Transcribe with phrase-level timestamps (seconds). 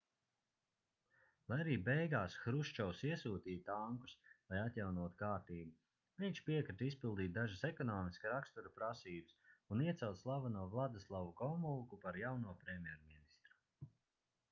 [1.51, 4.15] lai arī beigās hruščovs iesūtīja tankus
[4.53, 9.37] lai atjaunotu kārtību viņš piekrita izpildīt dažas ekonomiska rakstura prasības
[9.77, 13.93] un iecelt slaveno vladislavu gomulku par jauno premjerministru